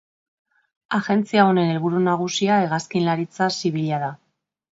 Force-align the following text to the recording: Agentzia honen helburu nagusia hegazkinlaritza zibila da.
Agentzia 0.97 1.43
honen 1.49 1.69
helburu 1.73 2.01
nagusia 2.07 2.57
hegazkinlaritza 2.63 3.53
zibila 3.61 4.01
da. 4.07 4.13